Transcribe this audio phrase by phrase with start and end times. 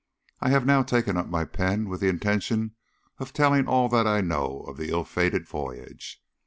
[0.39, 2.73] I have now taken up my pen with the intention
[3.19, 6.19] of telling all that I know of the ill fated voyage.